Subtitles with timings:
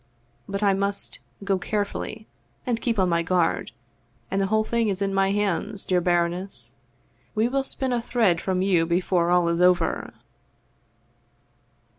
[0.49, 2.25] But I must go carefully
[2.65, 3.69] and keep on my guard,
[4.31, 6.73] and the whole thing is in my hands, dear baroness!
[7.35, 10.11] We will spin a thread from you before all is over.'